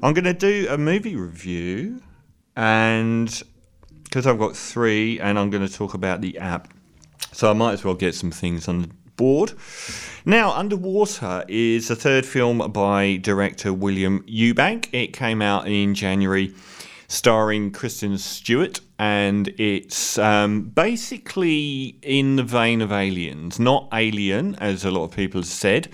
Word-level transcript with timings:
I'm 0.00 0.14
going 0.14 0.24
to 0.24 0.32
do 0.32 0.68
a 0.70 0.78
movie 0.78 1.16
review, 1.16 2.00
and 2.56 3.42
because 4.04 4.28
I've 4.28 4.38
got 4.38 4.56
three, 4.56 5.18
and 5.18 5.36
I'm 5.36 5.50
going 5.50 5.66
to 5.66 5.72
talk 5.72 5.94
about 5.94 6.20
the 6.20 6.38
app, 6.38 6.72
so 7.32 7.50
I 7.50 7.52
might 7.52 7.72
as 7.72 7.84
well 7.84 7.94
get 7.94 8.14
some 8.14 8.30
things 8.30 8.68
on 8.68 8.82
the 8.82 8.88
board. 9.16 9.54
Now, 10.24 10.52
Underwater 10.52 11.44
is 11.48 11.88
the 11.88 11.96
third 11.96 12.24
film 12.24 12.58
by 12.70 13.16
director 13.16 13.72
William 13.72 14.22
Eubank. 14.22 14.88
It 14.92 15.08
came 15.08 15.42
out 15.42 15.66
in 15.66 15.96
January, 15.96 16.54
starring 17.08 17.72
Kristen 17.72 18.18
Stewart, 18.18 18.80
and 19.00 19.48
it's 19.58 20.16
um, 20.16 20.62
basically 20.62 21.98
in 22.02 22.36
the 22.36 22.44
vein 22.44 22.82
of 22.82 22.92
Aliens, 22.92 23.58
not 23.58 23.88
Alien, 23.92 24.54
as 24.56 24.84
a 24.84 24.92
lot 24.92 25.04
of 25.04 25.10
people 25.10 25.40
have 25.40 25.48
said 25.48 25.88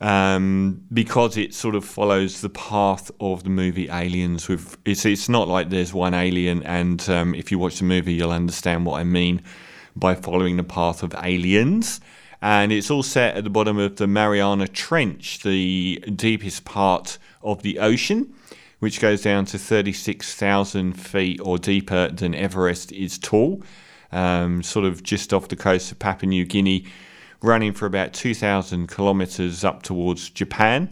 um, 0.00 0.82
because 0.92 1.36
it 1.36 1.52
sort 1.54 1.74
of 1.74 1.84
follows 1.84 2.40
the 2.40 2.48
path 2.48 3.10
of 3.20 3.44
the 3.44 3.50
movie 3.50 3.88
Aliens. 3.90 4.48
With 4.48 4.78
it's 4.84 5.04
it's 5.04 5.28
not 5.28 5.48
like 5.48 5.70
there's 5.70 5.92
one 5.92 6.14
alien, 6.14 6.62
and 6.62 7.06
um, 7.10 7.34
if 7.34 7.50
you 7.50 7.58
watch 7.58 7.78
the 7.78 7.84
movie, 7.84 8.14
you'll 8.14 8.32
understand 8.32 8.86
what 8.86 9.00
I 9.00 9.04
mean 9.04 9.42
by 9.94 10.14
following 10.14 10.56
the 10.56 10.64
path 10.64 11.02
of 11.02 11.14
aliens. 11.22 12.00
And 12.42 12.72
it's 12.72 12.90
all 12.90 13.02
set 13.02 13.36
at 13.36 13.44
the 13.44 13.50
bottom 13.50 13.78
of 13.78 13.96
the 13.96 14.06
Mariana 14.06 14.66
Trench, 14.66 15.42
the 15.42 16.02
deepest 16.16 16.64
part 16.64 17.18
of 17.42 17.62
the 17.62 17.78
ocean, 17.78 18.32
which 18.78 18.98
goes 18.98 19.20
down 19.20 19.44
to 19.46 19.58
36,000 19.58 20.94
feet 20.94 21.38
or 21.42 21.58
deeper 21.58 22.08
than 22.08 22.34
Everest 22.34 22.92
is 22.92 23.18
tall, 23.18 23.62
um, 24.10 24.62
sort 24.62 24.86
of 24.86 25.02
just 25.02 25.34
off 25.34 25.48
the 25.48 25.56
coast 25.56 25.92
of 25.92 25.98
Papua 25.98 26.30
New 26.30 26.46
Guinea 26.46 26.86
running 27.42 27.72
for 27.72 27.86
about 27.86 28.12
2,000 28.12 28.86
kilometers 28.88 29.64
up 29.64 29.82
towards 29.82 30.30
Japan. 30.30 30.90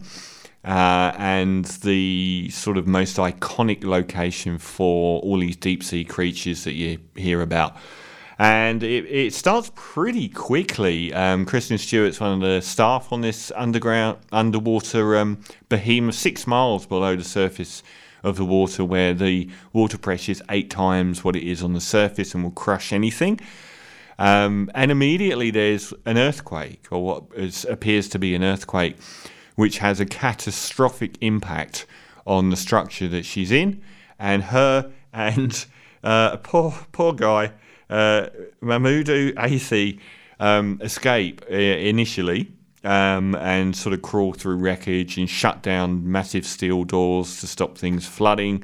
Uh, 0.65 1.13
and 1.17 1.65
the 1.83 2.49
sort 2.51 2.77
of 2.77 2.85
most 2.85 3.15
iconic 3.15 3.83
location 3.83 4.57
for 4.57 5.21
all 5.21 5.39
these 5.39 5.55
deep 5.55 5.81
sea 5.81 6.03
creatures 6.03 6.65
that 6.65 6.73
you 6.73 6.99
hear 7.15 7.41
about. 7.41 7.77
And 8.37 8.83
it, 8.83 9.05
it 9.05 9.33
starts 9.33 9.71
pretty 9.75 10.27
quickly. 10.29 11.13
Um, 11.13 11.45
Kristen 11.45 11.77
Stewart's 11.77 12.19
one 12.19 12.33
of 12.33 12.39
the 12.41 12.61
staff 12.61 13.11
on 13.11 13.21
this 13.21 13.51
underground 13.55 14.17
underwater 14.31 15.17
um, 15.17 15.41
behemoth, 15.69 16.15
six 16.15 16.45
miles 16.45 16.85
below 16.85 17.15
the 17.15 17.23
surface 17.23 17.83
of 18.23 18.37
the 18.37 18.45
water, 18.45 18.83
where 18.83 19.13
the 19.13 19.49
water 19.73 19.97
pressure 19.97 20.31
is 20.33 20.43
eight 20.49 20.69
times 20.69 21.23
what 21.23 21.35
it 21.35 21.43
is 21.43 21.63
on 21.63 21.73
the 21.73 21.81
surface 21.81 22.33
and 22.33 22.43
will 22.43 22.51
crush 22.51 22.93
anything. 22.93 23.39
Um, 24.19 24.69
and 24.75 24.91
immediately 24.91 25.49
there's 25.49 25.93
an 26.05 26.17
earthquake, 26.17 26.87
or 26.91 27.01
what 27.01 27.23
is, 27.35 27.63
appears 27.65 28.09
to 28.09 28.19
be 28.19 28.35
an 28.35 28.43
earthquake, 28.43 28.97
which 29.55 29.77
has 29.77 30.01
a 30.01 30.05
catastrophic 30.05 31.17
impact 31.21 31.85
on 32.27 32.49
the 32.49 32.57
structure 32.57 33.07
that 33.07 33.23
she's 33.25 33.49
in. 33.49 33.81
And 34.19 34.43
her 34.43 34.91
and 35.13 35.65
uh, 36.03 36.35
poor 36.37 36.75
poor 36.91 37.13
guy, 37.13 37.53
uh, 37.89 38.27
Mamoudou 38.61 39.33
Athie, 39.37 39.99
um, 40.39 40.79
escape 40.83 41.41
uh, 41.49 41.55
initially. 41.55 42.51
Um, 42.81 43.35
and 43.35 43.75
sort 43.75 43.91
of 43.91 44.01
crawl 44.01 44.31
through 44.31 44.55
wreckage 44.55 45.17
and 45.17 45.29
shut 45.29 45.61
down 45.61 46.09
massive 46.09 46.45
steel 46.45 46.85
doors 46.85 47.41
to 47.41 47.47
stop 47.47 47.77
things 47.77 48.07
flooding 48.07 48.63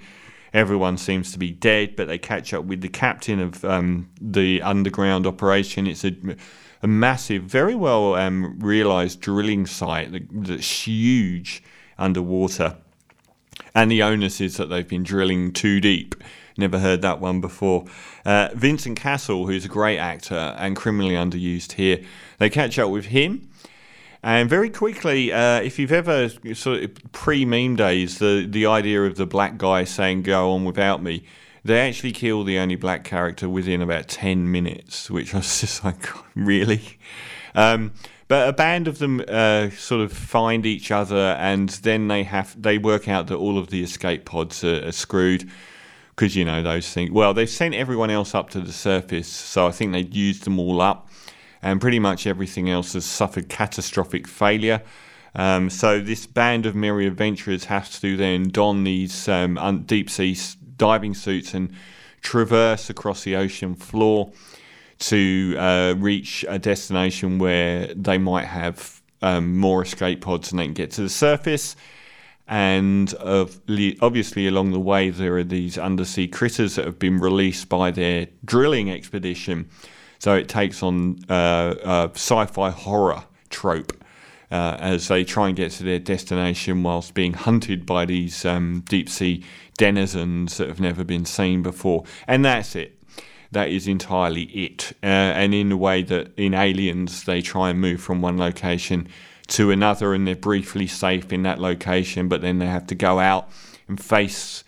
everyone 0.55 0.97
seems 0.97 1.33
to 1.33 1.37
be 1.37 1.51
dead, 1.51 1.95
but 1.97 2.07
they 2.07 2.17
catch 2.17 2.53
up 2.53 2.63
with 2.63 2.79
the 2.79 2.87
captain 2.87 3.41
of 3.41 3.63
um, 3.65 4.09
the 4.21 4.61
underground 4.61 5.27
operation. 5.27 5.85
It's 5.85 6.05
a, 6.05 6.13
a 6.81 6.87
massive, 6.87 7.43
very 7.43 7.75
well 7.75 8.15
um, 8.15 8.57
realized 8.59 9.19
drilling 9.19 9.65
site 9.65 10.09
that's 10.31 10.87
huge 10.87 11.61
underwater. 11.97 12.77
And 13.75 13.91
the 13.91 14.01
onus 14.01 14.39
is 14.39 14.55
that 14.55 14.67
they've 14.67 14.87
been 14.87 15.03
drilling 15.03 15.51
too 15.51 15.81
deep. 15.81 16.15
Never 16.57 16.79
heard 16.79 17.01
that 17.01 17.19
one 17.19 17.41
before. 17.41 17.83
Uh, 18.23 18.47
Vincent 18.53 18.97
Cassel, 18.97 19.47
who's 19.47 19.65
a 19.65 19.69
great 19.69 19.97
actor 19.97 20.55
and 20.57 20.77
criminally 20.77 21.15
underused 21.15 21.73
here, 21.73 22.01
they 22.39 22.49
catch 22.49 22.79
up 22.79 22.89
with 22.89 23.07
him 23.07 23.49
and 24.25 24.49
very 24.49 24.71
quickly, 24.71 25.31
uh, 25.31 25.61
if 25.61 25.77
you've 25.77 25.91
ever 25.91 26.29
sort 26.55 26.81
of 26.81 27.11
pre 27.11 27.45
meme 27.45 27.75
days, 27.75 28.17
the, 28.17 28.47
the 28.49 28.65
idea 28.65 29.03
of 29.03 29.17
the 29.17 29.27
black 29.27 29.59
guy 29.59 29.83
saying 29.83 30.23
"Go 30.23 30.51
on 30.51 30.65
without 30.65 31.03
me," 31.03 31.23
they 31.63 31.79
actually 31.87 32.11
kill 32.11 32.43
the 32.43 32.57
only 32.57 32.75
black 32.75 33.03
character 33.03 33.47
within 33.47 33.83
about 33.83 34.07
ten 34.07 34.51
minutes, 34.51 35.11
which 35.11 35.35
I 35.35 35.37
was 35.37 35.61
just 35.61 35.83
like, 35.83 36.07
really. 36.35 36.97
Um, 37.53 37.93
but 38.27 38.49
a 38.49 38.53
band 38.53 38.87
of 38.87 38.97
them 38.97 39.23
uh, 39.27 39.69
sort 39.69 40.01
of 40.01 40.11
find 40.11 40.65
each 40.65 40.89
other, 40.89 41.37
and 41.39 41.69
then 41.69 42.07
they 42.07 42.23
have 42.23 42.59
they 42.59 42.79
work 42.79 43.07
out 43.07 43.27
that 43.27 43.35
all 43.35 43.59
of 43.59 43.67
the 43.67 43.83
escape 43.83 44.25
pods 44.25 44.63
are, 44.63 44.87
are 44.87 44.91
screwed 44.91 45.47
because 46.15 46.35
you 46.35 46.45
know 46.45 46.63
those 46.63 46.91
things. 46.91 47.11
Well, 47.11 47.35
they've 47.35 47.47
sent 47.47 47.75
everyone 47.75 48.09
else 48.09 48.33
up 48.33 48.49
to 48.51 48.59
the 48.59 48.73
surface, 48.73 49.27
so 49.27 49.67
I 49.67 49.71
think 49.71 49.91
they 49.91 49.99
used 50.01 50.45
them 50.45 50.57
all 50.57 50.81
up 50.81 51.09
and 51.65 51.81
pretty 51.81 51.97
much 51.97 52.27
everything 52.27 52.69
else 52.69 52.93
has 52.93 53.05
suffered 53.05 53.49
catastrophic 53.49 54.27
failure. 54.27 54.83
Um, 55.33 55.71
so 55.71 55.99
this 55.99 56.27
band 56.27 56.67
of 56.67 56.75
merry 56.75 57.07
adventurers 57.07 57.65
has 57.65 57.99
to 58.01 58.15
then 58.15 58.49
don 58.49 58.83
these 58.83 59.27
um, 59.27 59.83
deep 59.87 60.11
sea 60.11 60.37
diving 60.77 61.15
suits 61.15 61.55
and 61.55 61.73
traverse 62.21 62.91
across 62.91 63.23
the 63.23 63.35
ocean 63.35 63.73
floor 63.73 64.31
to 64.99 65.55
uh, 65.57 65.95
reach 65.97 66.45
a 66.47 66.59
destination 66.59 67.39
where 67.39 67.87
they 67.95 68.19
might 68.19 68.45
have 68.45 69.01
um, 69.23 69.57
more 69.57 69.81
escape 69.81 70.21
pods 70.21 70.51
and 70.51 70.59
they 70.59 70.65
can 70.65 70.73
get 70.75 70.91
to 70.91 71.01
the 71.01 71.09
surface. 71.09 71.75
And 72.47 73.11
obviously, 73.19 74.45
along 74.47 74.71
the 74.71 74.79
way, 74.79 75.09
there 75.09 75.35
are 75.37 75.43
these 75.43 75.79
undersea 75.79 76.27
critters 76.27 76.75
that 76.75 76.85
have 76.85 76.99
been 76.99 77.17
released 77.17 77.69
by 77.69 77.89
their 77.89 78.27
drilling 78.45 78.91
expedition. 78.91 79.67
So 80.19 80.35
it 80.35 80.49
takes 80.49 80.81
on 80.81 81.19
uh, 81.29 82.09
sci-fi 82.13 82.69
horror 82.69 83.23
trope 83.49 83.93
uh, 84.51 84.77
as 84.79 85.07
they 85.07 85.23
try 85.23 85.47
and 85.47 85.55
get 85.55 85.71
to 85.71 85.83
their 85.83 85.99
destination 85.99 86.83
whilst 86.83 87.13
being 87.13 87.33
hunted 87.33 87.85
by 87.85 88.05
these 88.05 88.45
um, 88.45 88.83
deep 88.87 89.09
sea 89.09 89.43
denizens 89.77 90.57
that 90.57 90.67
have 90.67 90.79
never 90.79 91.03
been 91.03 91.25
seen 91.25 91.61
before. 91.61 92.03
And 92.27 92.45
that's 92.45 92.75
it. 92.75 93.01
That 93.51 93.69
is 93.69 93.87
entirely 93.87 94.43
it. 94.43 94.93
Uh, 95.03 95.05
and 95.05 95.53
in 95.53 95.69
the 95.69 95.77
way 95.77 96.03
that 96.03 96.33
in 96.37 96.53
Aliens 96.53 97.23
they 97.23 97.41
try 97.41 97.69
and 97.69 97.79
move 97.79 98.01
from 98.01 98.21
one 98.21 98.37
location 98.37 99.07
to 99.47 99.71
another 99.71 100.13
and 100.13 100.27
they're 100.27 100.35
briefly 100.35 100.87
safe 100.87 101.31
in 101.31 101.43
that 101.43 101.59
location, 101.59 102.27
but 102.27 102.41
then 102.41 102.59
they 102.59 102.65
have 102.65 102.87
to 102.87 102.95
go 102.95 103.19
out 103.19 103.49
and 103.87 104.03
face 104.03 104.63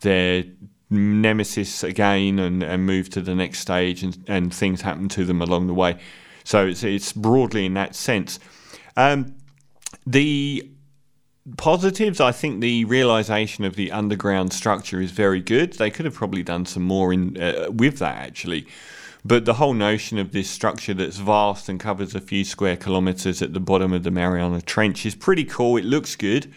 their 0.00 0.44
nemesis 0.92 1.82
again 1.82 2.38
and, 2.38 2.62
and 2.62 2.84
move 2.84 3.08
to 3.10 3.20
the 3.20 3.34
next 3.34 3.60
stage 3.60 4.02
and, 4.02 4.22
and 4.28 4.54
things 4.54 4.82
happen 4.82 5.08
to 5.08 5.24
them 5.24 5.40
along 5.40 5.66
the 5.66 5.74
way. 5.74 5.98
So 6.44 6.66
it's, 6.66 6.84
it's 6.84 7.12
broadly 7.12 7.66
in 7.66 7.74
that 7.74 7.94
sense. 7.94 8.38
Um, 8.96 9.34
the 10.06 10.68
positives, 11.56 12.20
I 12.20 12.32
think 12.32 12.60
the 12.60 12.84
realization 12.84 13.64
of 13.64 13.74
the 13.74 13.90
underground 13.90 14.52
structure 14.52 15.00
is 15.00 15.10
very 15.10 15.40
good. 15.40 15.74
They 15.74 15.90
could 15.90 16.04
have 16.04 16.14
probably 16.14 16.42
done 16.42 16.66
some 16.66 16.82
more 16.82 17.12
in 17.12 17.40
uh, 17.40 17.70
with 17.70 17.98
that 17.98 18.16
actually. 18.16 18.66
But 19.24 19.44
the 19.44 19.54
whole 19.54 19.74
notion 19.74 20.18
of 20.18 20.32
this 20.32 20.50
structure 20.50 20.94
that's 20.94 21.18
vast 21.18 21.68
and 21.68 21.78
covers 21.78 22.14
a 22.14 22.20
few 22.20 22.44
square 22.44 22.76
kilometers 22.76 23.40
at 23.40 23.54
the 23.54 23.60
bottom 23.60 23.92
of 23.92 24.02
the 24.02 24.10
Mariana 24.10 24.60
Trench 24.60 25.06
is 25.06 25.14
pretty 25.14 25.44
cool. 25.44 25.76
It 25.76 25.84
looks 25.84 26.16
good. 26.16 26.52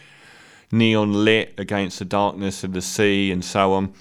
Neon 0.71 1.13
lit 1.13 1.53
against 1.59 1.99
the 1.99 2.05
darkness 2.05 2.63
of 2.63 2.73
the 2.73 2.81
sea 2.81 3.31
and 3.31 3.45
so 3.45 3.73
on 3.73 3.93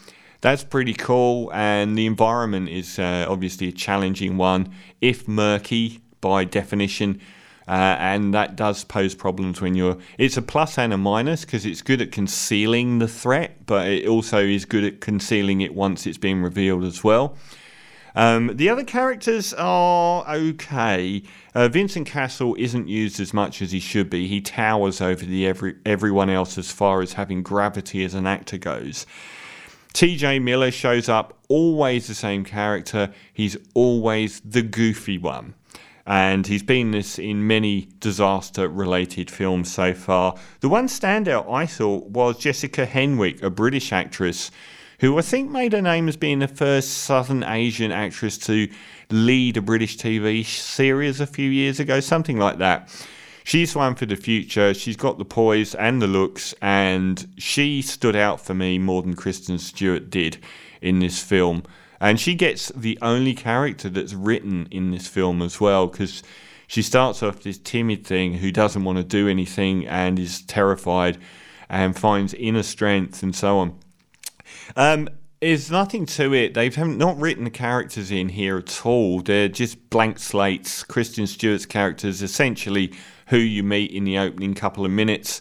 that's 0.45 0.63
pretty 0.63 0.93
cool. 0.93 1.51
And 1.55 1.97
the 1.97 2.05
environment 2.05 2.69
is 2.69 2.99
uh, 2.99 3.25
obviously 3.27 3.69
a 3.69 3.73
challenging 3.73 4.37
one, 4.37 4.75
if 5.01 5.27
murky 5.27 6.03
by 6.21 6.45
definition. 6.45 7.19
Uh, 7.67 7.97
and 7.99 8.35
that 8.35 8.55
does 8.55 8.85
pose 8.85 9.15
problems 9.15 9.63
when 9.63 9.75
you're. 9.75 9.97
It's 10.19 10.37
a 10.37 10.43
plus 10.43 10.77
and 10.77 10.93
a 10.93 10.99
minus 10.99 11.47
because 11.47 11.65
it's 11.65 11.81
good 11.81 12.03
at 12.03 12.13
concealing 12.13 12.99
the 12.99 13.09
threat, 13.09 13.65
but 13.65 13.89
it 13.89 14.07
also 14.07 14.39
is 14.39 14.67
good 14.67 14.85
at 14.85 15.01
concealing 15.01 15.63
it 15.63 15.75
once 15.75 16.07
it's 16.07 16.19
been 16.19 16.43
revealed 16.43 16.85
as 16.85 17.03
well. 17.03 17.39
Um, 18.15 18.55
the 18.55 18.69
other 18.69 18.85
characters 18.85 19.55
are 19.55 20.31
okay. 20.31 21.23
Uh, 21.55 21.69
Vincent 21.69 22.07
Cassel 22.07 22.55
isn't 22.59 22.87
used 22.87 23.19
as 23.19 23.33
much 23.33 23.63
as 23.63 23.73
he 23.73 23.81
should 23.81 24.11
be. 24.11 24.29
He 24.29 24.43
towers 24.43 25.01
over 25.01 25.25
the 25.25 25.47
every 25.47 25.77
everyone 25.87 26.29
else 26.29 26.59
as 26.59 26.71
far 26.71 27.01
as 27.01 27.15
having 27.15 27.43
gravity 27.43 28.05
as 28.05 28.13
an 28.13 28.27
actor 28.27 28.59
goes. 28.59 29.07
TJ 29.95 30.43
Miller 30.43 30.73
shows 30.73 31.09
up, 31.09 31.39
always 31.49 32.09
the 32.09 32.15
same 32.15 32.45
character. 32.45 33.13
He's 33.33 33.57
always 33.75 34.41
the 34.41 34.63
goofy 34.63 35.19
one. 35.19 35.55
And 36.05 36.47
he's 36.47 36.65
been 36.65 36.91
this 36.91 37.17
in 37.17 37.47
many 37.47 37.89
disaster 38.01 38.69
related 38.69 39.31
films 39.31 39.73
so 39.73 39.95
far. 39.95 40.35
The 40.61 40.69
one 40.69 40.89
standout 40.89 41.51
I 41.51 41.65
thought 41.67 42.09
was 42.09 42.39
Jessica 42.39 42.87
Henwick, 42.87 43.43
a 43.43 43.51
British 43.51 43.93
actress 43.93 44.51
who 44.99 45.17
I 45.17 45.23
think 45.23 45.51
made 45.51 45.73
her 45.73 45.83
name 45.83 46.09
as 46.09 46.17
being 46.17 46.41
the 46.41 46.49
first 46.49 47.05
Southern 47.05 47.45
Asian 47.45 47.93
actress 47.93 48.37
to 48.39 48.69
lead 49.11 49.57
a 49.57 49.63
British 49.63 49.97
TV 49.97 50.45
series 50.45 51.21
a 51.21 51.27
few 51.27 51.49
years 51.49 51.79
ago, 51.79 52.01
something 52.01 52.39
like 52.39 52.59
that. 52.59 52.89
She's 53.45 53.77
one 53.77 53.95
for 53.95 54.07
the 54.07 54.17
future. 54.17 54.75
She's 54.75 54.97
got 54.97 55.19
the 55.19 55.25
poise 55.25 55.77
and 55.77 56.03
the 56.03 56.09
looks, 56.09 56.53
and 56.61 57.27
she 57.39 57.81
stood 57.81 58.17
out 58.17 58.41
for 58.41 58.55
me 58.55 58.79
more 58.79 59.03
than 59.03 59.15
Kristen 59.15 59.59
Stewart 59.59 60.11
did 60.11 60.39
in 60.81 60.99
this 60.99 61.23
film. 61.23 61.63
And 62.01 62.19
she 62.19 62.35
gets 62.35 62.71
the 62.75 62.99
only 63.01 63.35
character 63.35 63.89
that's 63.89 64.13
written 64.13 64.67
in 64.73 64.91
this 64.91 65.07
film 65.07 65.41
as 65.41 65.61
well, 65.61 65.87
because 65.87 66.25
she 66.67 66.83
starts 66.83 67.23
off 67.23 67.43
this 67.43 67.59
timid 67.59 68.05
thing 68.05 68.35
who 68.35 68.51
doesn't 68.51 68.83
want 68.83 68.99
to 68.99 69.05
do 69.05 69.29
anything 69.29 69.87
and 69.87 70.19
is 70.19 70.43
terrified 70.43 71.19
and 71.69 71.97
finds 71.97 72.35
inner 72.35 72.63
strength 72.63 73.23
and 73.23 73.35
so 73.35 73.59
on. 73.59 73.79
Um, 74.77 75.09
there's 75.41 75.71
nothing 75.71 76.07
to 76.07 76.33
it. 76.33 76.55
They've 76.55 76.77
not 76.79 77.19
written 77.19 77.45
the 77.45 77.51
characters 77.51 78.11
in 78.11 78.31
here 78.31 78.57
at 78.57 78.87
all. 78.87 79.21
They're 79.21 79.49
just 79.49 79.91
blank 79.91 80.19
slates. 80.19 80.83
Kristen 80.83 81.27
Stewart's 81.27 81.67
characters 81.67 82.23
essentially 82.23 82.93
who 83.29 83.39
you 83.39 83.63
meet 83.63 83.91
in 83.91 84.05
the 84.05 84.19
opening 84.19 84.55
couple 84.55 84.85
of 84.85 84.91
minutes. 84.91 85.41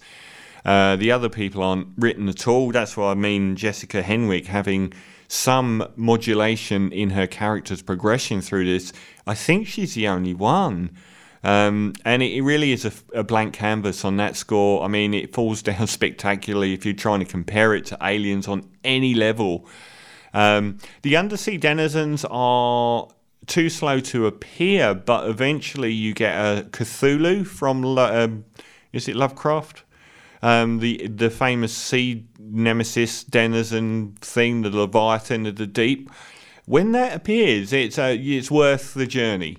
Uh, 0.65 0.95
the 0.95 1.11
other 1.11 1.29
people 1.29 1.61
aren't 1.61 1.87
written 1.97 2.29
at 2.29 2.47
all. 2.47 2.71
That's 2.71 2.95
why 2.95 3.11
I 3.11 3.15
mean. 3.15 3.55
Jessica 3.55 4.01
Henwick 4.01 4.45
having 4.45 4.93
some 5.27 5.87
modulation 5.95 6.91
in 6.91 7.11
her 7.11 7.27
character's 7.27 7.81
progression 7.81 8.41
through 8.41 8.65
this. 8.65 8.93
I 9.25 9.33
think 9.33 9.67
she's 9.67 9.95
the 9.95 10.07
only 10.07 10.33
one. 10.33 10.91
Um, 11.43 11.93
and 12.05 12.23
it, 12.23 12.41
really 12.41 12.71
is 12.71 12.85
a, 12.85 12.93
a, 13.13 13.23
blank 13.23 13.53
canvas 13.53 14.05
on 14.05 14.15
that 14.17 14.37
score. 14.37 14.83
I 14.83 14.87
mean, 14.87 15.13
it 15.13 15.33
falls 15.33 15.61
down 15.63 15.87
spectacularly 15.87 16.73
if 16.73 16.85
you're 16.85 16.93
trying 16.93 17.19
to 17.19 17.25
compare 17.25 17.73
it 17.75 17.85
to 17.87 17.97
Aliens 18.01 18.47
on 18.47 18.69
any 18.83 19.13
level. 19.13 19.67
Um, 20.33 20.77
the 21.01 21.17
undersea 21.17 21.57
denizens 21.57 22.25
are 22.29 23.07
too 23.47 23.69
slow 23.69 23.99
to 23.99 24.25
appear, 24.27 24.93
but 24.93 25.29
eventually 25.29 25.91
you 25.91 26.13
get 26.13 26.35
a 26.35 26.63
Cthulhu 26.63 27.45
from 27.45 27.85
um, 27.97 28.45
is 28.91 29.07
it 29.07 29.15
Lovecraft? 29.15 29.83
Um, 30.41 30.79
the 30.79 31.07
the 31.07 31.29
famous 31.29 31.75
sea 31.75 32.25
nemesis 32.39 33.23
denizen 33.23 34.17
thing, 34.19 34.61
the 34.61 34.69
Leviathan 34.69 35.45
of 35.45 35.55
the 35.55 35.67
deep. 35.67 36.09
When 36.65 36.91
that 36.93 37.15
appears, 37.15 37.73
it's 37.73 37.97
uh, 37.97 38.15
it's 38.17 38.51
worth 38.51 38.93
the 38.93 39.07
journey. 39.07 39.57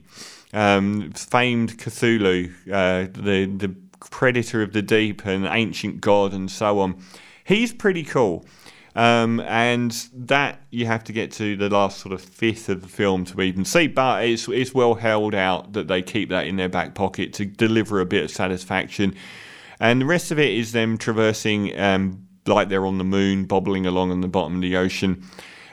Um, 0.53 1.11
famed 1.13 1.79
Cthulhu, 1.79 2.53
uh, 2.71 3.09
the 3.13 3.47
the 3.47 3.75
predator 4.11 4.63
of 4.63 4.73
the 4.73 4.83
deep, 4.83 5.25
and 5.27 5.47
ancient 5.47 6.01
god, 6.01 6.33
and 6.33 6.51
so 6.51 6.79
on. 6.81 7.03
He's 7.45 7.73
pretty 7.73 8.05
cool. 8.05 8.45
Um, 8.97 9.41
and 9.41 9.91
that 10.13 10.61
you 10.71 10.87
have 10.87 11.03
to 11.05 11.13
get 11.13 11.33
to 11.33 11.57
the 11.57 11.69
last 11.69 11.99
sort 11.99 12.13
of 12.13 12.21
fifth 12.21 12.69
of 12.69 12.83
the 12.83 12.89
film 12.89 13.25
to 13.25 13.41
even 13.43 13.65
see. 13.65 13.89
But 13.89 14.25
it's 14.25 14.49
it's 14.49 14.73
well 14.73 14.95
held 14.95 15.35
out 15.35 15.73
that 15.73 15.89
they 15.89 16.01
keep 16.01 16.29
that 16.29 16.47
in 16.47 16.57
their 16.57 16.69
back 16.69 16.95
pocket 16.95 17.33
to 17.35 17.45
deliver 17.45 18.01
a 18.01 18.07
bit 18.07 18.25
of 18.25 18.31
satisfaction. 18.31 19.17
And 19.81 20.01
the 20.01 20.07
rest 20.07 20.31
of 20.31 20.39
it 20.39 20.53
is 20.53 20.73
them 20.73 20.97
traversing 20.97 21.77
um, 21.79 22.27
like 22.47 22.69
they're 22.69 22.87
on 22.87 22.99
the 22.99 23.05
moon, 23.05 23.45
bobbling 23.45 23.87
along 23.87 24.11
on 24.11 24.21
the 24.21 24.29
bottom 24.29 24.57
of 24.57 24.63
the 24.63 24.77
ocean. 24.77 25.25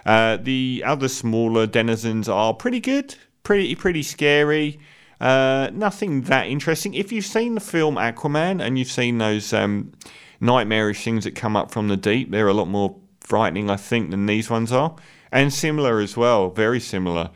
Uh, 0.05 0.37
the 0.37 0.83
other 0.85 1.07
smaller 1.07 1.67
denizens 1.67 2.27
are 2.27 2.53
pretty 2.53 2.79
good, 2.79 3.15
pretty 3.43 3.75
pretty 3.75 4.03
scary. 4.03 4.79
Uh, 5.19 5.69
nothing 5.73 6.21
that 6.21 6.47
interesting. 6.47 6.95
If 6.95 7.11
you've 7.11 7.25
seen 7.25 7.53
the 7.53 7.61
film 7.61 7.95
Aquaman 7.95 8.59
and 8.65 8.79
you've 8.79 8.91
seen 8.91 9.19
those 9.19 9.53
um, 9.53 9.91
nightmarish 10.39 11.03
things 11.03 11.25
that 11.25 11.35
come 11.35 11.55
up 11.55 11.69
from 11.69 11.87
the 11.87 11.97
deep, 11.97 12.31
they're 12.31 12.47
a 12.47 12.53
lot 12.53 12.67
more 12.67 12.95
frightening, 13.31 13.69
I 13.69 13.77
think, 13.77 14.11
than 14.11 14.25
these 14.25 14.49
ones 14.49 14.73
are, 14.73 14.93
and 15.31 15.53
similar 15.53 16.01
as 16.01 16.17
well, 16.17 16.49
very 16.49 16.81
similar. 16.81 17.29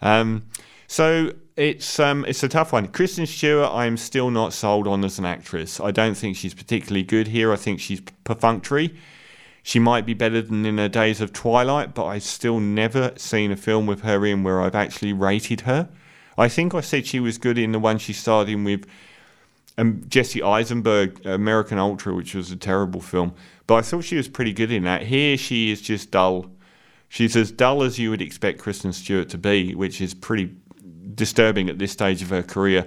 Um, 0.00 0.46
so 0.86 1.34
it's 1.56 2.00
um, 2.00 2.24
it's 2.26 2.42
a 2.42 2.48
tough 2.48 2.72
one. 2.72 2.88
Kristen 2.88 3.26
Stewart, 3.26 3.70
I'm 3.70 3.98
still 3.98 4.30
not 4.30 4.54
sold 4.54 4.88
on 4.88 5.04
as 5.04 5.18
an 5.18 5.26
actress. 5.26 5.78
I 5.78 5.90
don't 5.90 6.14
think 6.14 6.38
she's 6.38 6.54
particularly 6.54 7.02
good 7.02 7.28
here. 7.28 7.52
I 7.52 7.56
think 7.56 7.80
she's 7.80 8.00
perfunctory. 8.24 8.96
She 9.62 9.78
might 9.78 10.06
be 10.06 10.14
better 10.14 10.40
than 10.40 10.64
in 10.64 10.78
her 10.78 10.88
days 10.88 11.20
of 11.20 11.34
Twilight, 11.34 11.92
but 11.92 12.06
I've 12.06 12.22
still 12.22 12.58
never 12.58 13.12
seen 13.16 13.52
a 13.52 13.56
film 13.56 13.86
with 13.86 14.00
her 14.00 14.24
in 14.24 14.44
where 14.44 14.62
I've 14.62 14.74
actually 14.74 15.12
rated 15.12 15.60
her. 15.62 15.90
I 16.38 16.48
think 16.48 16.74
I 16.74 16.80
said 16.80 17.06
she 17.06 17.20
was 17.20 17.36
good 17.36 17.58
in 17.58 17.72
the 17.72 17.78
one 17.78 17.98
she 17.98 18.14
starred 18.14 18.48
in 18.48 18.64
with 18.64 18.86
um, 19.78 20.02
Jesse 20.08 20.42
Eisenberg, 20.42 21.24
American 21.26 21.78
Ultra, 21.78 22.14
which 22.14 22.34
was 22.34 22.50
a 22.50 22.56
terrible 22.56 23.00
film. 23.00 23.34
But 23.66 23.74
I 23.76 23.82
thought 23.82 24.04
she 24.04 24.16
was 24.16 24.28
pretty 24.28 24.52
good 24.52 24.70
in 24.70 24.84
that. 24.84 25.02
Here 25.02 25.36
she 25.36 25.70
is 25.70 25.80
just 25.80 26.10
dull. 26.10 26.50
She's 27.08 27.36
as 27.36 27.52
dull 27.52 27.82
as 27.82 27.98
you 27.98 28.10
would 28.10 28.22
expect 28.22 28.58
Kristen 28.58 28.92
Stewart 28.92 29.28
to 29.30 29.38
be, 29.38 29.74
which 29.74 30.00
is 30.00 30.14
pretty 30.14 30.54
disturbing 31.14 31.68
at 31.68 31.78
this 31.78 31.92
stage 31.92 32.22
of 32.22 32.30
her 32.30 32.42
career. 32.42 32.86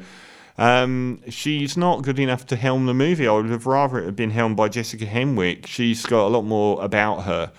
Um, 0.58 1.22
she's 1.30 1.76
not 1.76 2.04
good 2.04 2.18
enough 2.18 2.46
to 2.48 2.56
helm 2.56 2.86
the 2.86 2.94
movie. 2.94 3.28
I 3.28 3.34
would 3.34 3.50
have 3.50 3.66
rather 3.66 4.00
it 4.00 4.06
had 4.06 4.16
been 4.16 4.32
helmed 4.32 4.56
by 4.56 4.70
Jessica 4.70 5.06
Henwick. 5.06 5.68
She's 5.68 6.06
got 6.06 6.28
a 6.28 6.30
lot 6.30 6.44
more 6.44 6.82
about 6.84 7.24
her. 7.24 7.52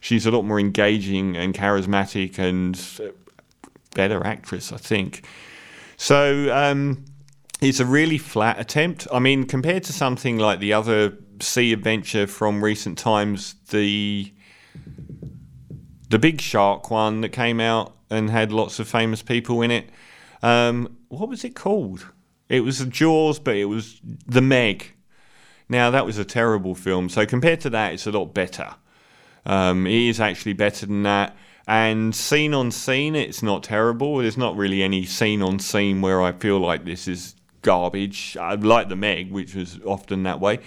She's 0.00 0.26
a 0.26 0.30
lot 0.30 0.42
more 0.42 0.58
engaging 0.58 1.36
and 1.36 1.54
charismatic 1.54 2.38
and 2.38 2.78
better 3.94 4.24
actress, 4.26 4.72
I 4.72 4.78
think. 4.78 5.24
So 5.96 6.54
um, 6.54 7.04
it's 7.60 7.80
a 7.80 7.86
really 7.86 8.18
flat 8.18 8.58
attempt. 8.58 9.06
I 9.12 9.18
mean, 9.18 9.44
compared 9.44 9.84
to 9.84 9.92
something 9.92 10.38
like 10.38 10.60
the 10.60 10.72
other 10.72 11.16
sea 11.40 11.72
adventure 11.72 12.26
from 12.26 12.62
recent 12.62 12.98
times, 12.98 13.54
the 13.70 14.32
the 16.08 16.18
big 16.18 16.40
shark 16.40 16.90
one 16.90 17.20
that 17.20 17.28
came 17.30 17.60
out 17.60 17.94
and 18.10 18.30
had 18.30 18.52
lots 18.52 18.80
of 18.80 18.88
famous 18.88 19.22
people 19.22 19.62
in 19.62 19.70
it. 19.70 19.88
Um, 20.42 20.96
what 21.08 21.28
was 21.28 21.44
it 21.44 21.54
called? 21.54 22.06
It 22.48 22.60
was 22.60 22.84
Jaws, 22.86 23.38
but 23.38 23.54
it 23.54 23.66
was 23.66 24.00
The 24.26 24.42
Meg. 24.42 24.92
Now, 25.68 25.92
that 25.92 26.04
was 26.04 26.18
a 26.18 26.24
terrible 26.24 26.74
film. 26.74 27.08
So, 27.08 27.24
compared 27.24 27.60
to 27.60 27.70
that, 27.70 27.92
it's 27.92 28.08
a 28.08 28.10
lot 28.10 28.34
better. 28.34 28.74
Um, 29.46 29.86
it 29.86 29.92
is 29.92 30.18
actually 30.18 30.54
better 30.54 30.86
than 30.86 31.04
that. 31.04 31.36
And 31.68 32.12
scene 32.12 32.52
on 32.52 32.72
scene, 32.72 33.14
it's 33.14 33.44
not 33.44 33.62
terrible. 33.62 34.18
There's 34.18 34.36
not 34.36 34.56
really 34.56 34.82
any 34.82 35.04
scene 35.04 35.42
on 35.42 35.60
scene 35.60 36.00
where 36.00 36.20
I 36.20 36.32
feel 36.32 36.58
like 36.58 36.84
this 36.84 37.06
is 37.06 37.36
garbage. 37.62 38.36
I 38.36 38.54
like 38.54 38.88
The 38.88 38.96
Meg, 38.96 39.30
which 39.30 39.54
was 39.54 39.80
often 39.84 40.22
that 40.24 40.40
way. 40.40 40.60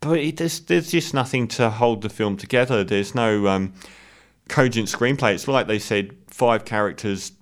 But 0.00 0.18
it, 0.18 0.36
there's, 0.38 0.60
there's 0.60 0.90
just 0.90 1.14
nothing 1.14 1.46
to 1.48 1.70
hold 1.70 2.02
the 2.02 2.08
film 2.08 2.36
together. 2.36 2.82
There's 2.82 3.14
no 3.14 3.46
um, 3.46 3.72
cogent 4.48 4.88
screenplay. 4.88 5.34
It's 5.34 5.46
like 5.46 5.66
they 5.66 5.78
said 5.78 6.16
five 6.28 6.64
characters 6.64 7.32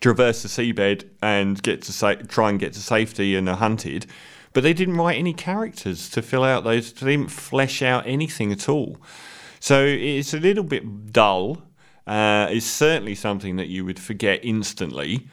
traverse 0.00 0.42
the 0.42 0.48
seabed 0.48 1.08
and 1.20 1.60
get 1.62 1.82
to 1.82 1.92
sa- 1.92 2.14
try 2.14 2.50
and 2.50 2.60
get 2.60 2.72
to 2.74 2.80
safety 2.80 3.34
and 3.34 3.48
are 3.48 3.56
hunted. 3.56 4.06
But 4.52 4.62
they 4.62 4.72
didn't 4.72 4.96
write 4.96 5.18
any 5.18 5.34
characters 5.34 6.08
to 6.10 6.22
fill 6.22 6.44
out 6.44 6.64
those. 6.64 6.92
They 6.92 7.16
didn't 7.16 7.30
flesh 7.30 7.82
out 7.82 8.06
anything 8.06 8.52
at 8.52 8.68
all. 8.68 8.98
So 9.60 9.84
it's 9.84 10.32
a 10.32 10.40
little 10.40 10.64
bit 10.64 11.12
dull. 11.12 11.62
Uh, 12.06 12.46
it's 12.50 12.66
certainly 12.66 13.14
something 13.14 13.56
that 13.56 13.68
you 13.68 13.84
would 13.84 13.98
forget 13.98 14.40
instantly. 14.42 15.28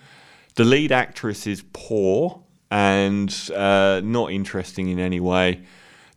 The 0.55 0.65
lead 0.65 0.91
actress 0.91 1.47
is 1.47 1.63
poor 1.73 2.43
and 2.71 3.51
uh, 3.55 4.01
not 4.03 4.31
interesting 4.31 4.89
in 4.89 4.99
any 4.99 5.19
way. 5.19 5.61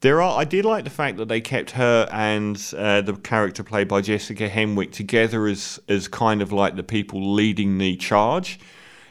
There 0.00 0.22
are. 0.22 0.38
I 0.38 0.44
did 0.44 0.64
like 0.64 0.84
the 0.84 0.90
fact 0.90 1.16
that 1.16 1.28
they 1.28 1.40
kept 1.40 1.72
her 1.72 2.08
and 2.12 2.56
uh, 2.76 3.00
the 3.00 3.14
character 3.14 3.64
played 3.64 3.88
by 3.88 4.00
Jessica 4.00 4.48
Henwick 4.48 4.92
together 4.92 5.48
as 5.48 5.80
as 5.88 6.06
kind 6.06 6.40
of 6.40 6.52
like 6.52 6.76
the 6.76 6.84
people 6.84 7.34
leading 7.34 7.78
the 7.78 7.96
charge. 7.96 8.60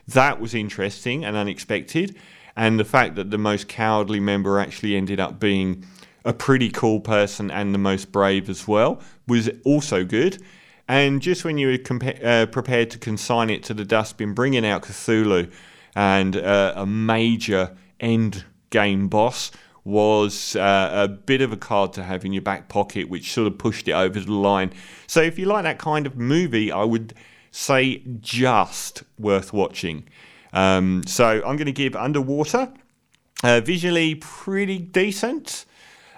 That 0.08 0.40
was 0.40 0.56
interesting 0.56 1.26
and 1.26 1.36
unexpected, 1.36 2.16
and 2.56 2.80
the 2.80 2.86
fact 2.86 3.16
that 3.16 3.32
the 3.32 3.38
most 3.38 3.68
cowardly 3.68 4.22
member 4.22 4.60
actually 4.60 4.96
ended 4.96 5.20
up 5.20 5.40
being 5.40 5.86
a 6.24 6.34
pretty 6.34 6.70
cool 6.70 7.00
person 7.00 7.52
and 7.52 7.74
the 7.74 7.80
most 7.80 8.12
brave 8.12 8.50
as 8.50 8.68
well 8.68 9.02
was 9.28 9.50
also 9.66 10.04
good. 10.04 10.42
And 10.88 11.22
just 11.22 11.44
when 11.44 11.58
you 11.58 11.68
were 11.68 11.78
compa- 11.78 12.24
uh, 12.24 12.46
prepared 12.46 12.92
to 12.92 12.98
consign 12.98 13.50
it 13.50 13.64
to 13.64 13.74
the 13.74 13.84
dustbin, 13.84 14.34
bringing 14.34 14.66
out 14.66 14.84
Cthulhu 14.84 15.52
and 15.96 16.36
uh, 16.36 16.74
a 16.76 16.86
major 16.86 17.76
end 18.00 18.46
game 18.70 19.08
boss 19.08 19.52
was 19.84 20.56
uh, 20.58 20.90
a 20.94 21.08
bit 21.08 21.42
of 21.42 21.54
a 21.54 21.58
card 21.58 21.94
to 21.94 22.04
have 22.04 22.26
in 22.26 22.34
your 22.34 22.42
back 22.42 22.68
pocket, 22.68 23.08
which 23.08 23.32
sort 23.32 23.48
of 23.48 23.58
pushed 23.58 23.88
it 23.88 23.94
over 23.94 24.20
the 24.20 24.32
line. 24.32 24.72
So 25.08 25.22
if 25.22 25.40
you 25.40 25.46
like 25.46 25.64
that 25.64 25.80
kind 25.80 26.06
of 26.06 26.18
movie, 26.18 26.72
I 26.72 26.84
would 26.84 27.14
say 27.52 28.04
just 28.20 29.04
worth 29.18 29.54
watching. 29.54 30.08
Um, 30.52 31.04
so 31.06 31.26
I'm 31.26 31.56
going 31.56 31.68
to 31.68 31.72
give 31.72 31.96
Underwater. 31.96 32.72
Uh, 33.44 33.62
visually 33.62 34.16
pretty 34.16 34.80
decent 34.80 35.66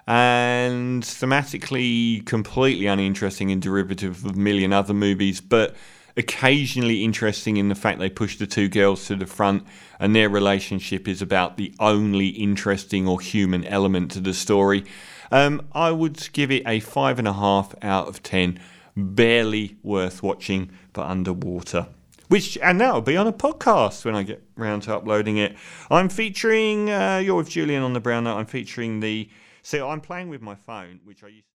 and 0.07 1.03
thematically 1.03 2.25
completely 2.25 2.87
uninteresting 2.87 3.51
and 3.51 3.61
derivative 3.61 4.25
of 4.25 4.31
a 4.31 4.39
million 4.39 4.71
other 4.71 4.93
movies, 4.93 5.41
but 5.41 5.75
occasionally 6.17 7.03
interesting 7.03 7.57
in 7.57 7.69
the 7.69 7.75
fact 7.75 7.99
they 7.99 8.09
push 8.09 8.37
the 8.37 8.47
two 8.47 8.67
girls 8.67 9.05
to 9.07 9.15
the 9.15 9.25
front 9.25 9.63
and 9.99 10.15
their 10.15 10.29
relationship 10.29 11.07
is 11.07 11.21
about 11.21 11.57
the 11.57 11.73
only 11.79 12.27
interesting 12.29 13.07
or 13.07 13.19
human 13.19 13.65
element 13.65 14.11
to 14.11 14.19
the 14.19 14.33
story. 14.33 14.83
Um, 15.31 15.61
I 15.73 15.91
would 15.91 16.31
give 16.33 16.51
it 16.51 16.63
a 16.65 16.79
five 16.79 17.19
and 17.19 17.27
a 17.27 17.33
half 17.33 17.75
out 17.81 18.07
of 18.07 18.23
ten. 18.23 18.59
Barely 18.95 19.77
worth 19.83 20.21
watching, 20.23 20.71
but 20.91 21.07
underwater. 21.07 21.87
which 22.27 22.57
and 22.57 22.79
that'll 22.81 23.01
be 23.01 23.15
on 23.17 23.27
a 23.27 23.33
podcast 23.33 24.05
when 24.05 24.15
I 24.15 24.23
get 24.23 24.43
round 24.55 24.83
to 24.83 24.95
uploading 24.95 25.37
it. 25.37 25.55
I'm 25.89 26.09
featuring 26.09 26.89
uh, 26.89 27.17
you're 27.23 27.35
with 27.35 27.49
Julian 27.49 27.83
on 27.83 27.93
the 27.93 27.99
brown 27.99 28.23
note. 28.25 28.37
I'm 28.37 28.45
featuring 28.45 28.99
the. 28.99 29.29
See, 29.61 29.79
I'm 29.79 30.01
playing 30.01 30.29
with 30.29 30.41
my 30.41 30.55
phone, 30.55 30.99
which 31.05 31.23
I 31.23 31.27
used. 31.27 31.45